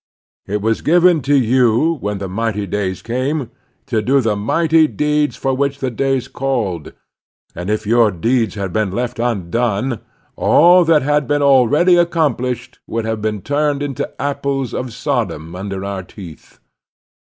[0.47, 3.51] It was given to you, when the mighty days came,
[3.85, 6.93] to do the mighty deeds for which the days called,
[7.53, 9.99] and if your deeds had been left undone,
[10.35, 16.01] all that had been already accomplished would have turned into apples of Sodom tmder our
[16.01, 16.57] teeth.